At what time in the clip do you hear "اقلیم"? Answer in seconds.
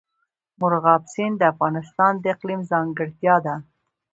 2.35-2.61